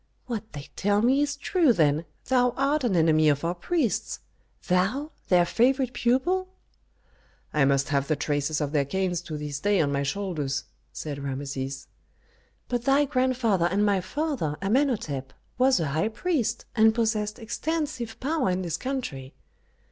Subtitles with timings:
[0.25, 4.17] "What they tell me is true then, thou art an enemy of our priests.
[4.67, 6.47] Thou, their favorite pupil!"
[7.53, 11.19] "I must have the traces of their canes to this day on my shoulders," said
[11.21, 11.87] Rameses.
[12.67, 18.49] "But thy grandfather and my father, Amenhôtep, was a high priest, and possessed extensive power
[18.49, 19.35] in this country."